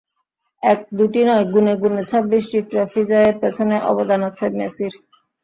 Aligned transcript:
এক-দুটি 0.63 1.21
নয়, 1.27 1.45
গুণে 1.53 1.73
গুণে 1.81 2.01
ছাব্বিশটি 2.11 2.57
ট্রফি 2.69 3.01
জয়ের 3.09 3.35
পেছনে 3.41 3.75
অবদান 3.91 4.21
আছে 4.29 4.45
মেসির। 4.57 4.93